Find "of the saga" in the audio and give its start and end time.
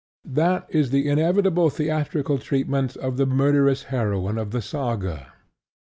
4.39-5.31